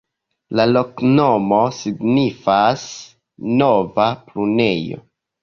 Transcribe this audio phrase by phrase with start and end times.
[0.59, 2.87] La loknomo signifas:
[3.61, 5.01] nova-prunejo.